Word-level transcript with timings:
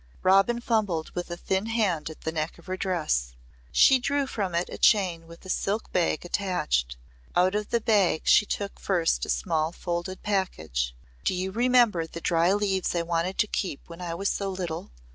Robin 0.23 0.59
fumbled 0.59 1.11
with 1.11 1.29
a 1.29 1.37
thin 1.37 1.67
hand 1.67 2.09
at 2.09 2.21
the 2.21 2.31
neck 2.31 2.57
of 2.57 2.65
her 2.65 2.75
dress. 2.75 3.35
She 3.71 3.99
drew 3.99 4.25
from 4.25 4.55
it 4.55 4.67
a 4.67 4.79
chain 4.79 5.27
with 5.27 5.45
a 5.45 5.49
silk 5.49 5.91
bag 5.91 6.25
attached. 6.25 6.97
Out 7.35 7.53
of 7.53 7.69
the 7.69 7.79
bag 7.79 8.21
she 8.25 8.47
took 8.47 8.79
first 8.79 9.27
a 9.27 9.29
small 9.29 9.71
folded 9.71 10.23
package. 10.23 10.95
"Do 11.23 11.35
you 11.35 11.51
remember 11.51 12.07
the 12.07 12.19
dry 12.19 12.51
leaves 12.51 12.95
I 12.95 13.03
wanted 13.03 13.37
to 13.37 13.45
keep 13.47 13.87
when 13.89 14.01
I 14.01 14.15
was 14.15 14.29
so 14.29 14.49
little?" 14.49 14.89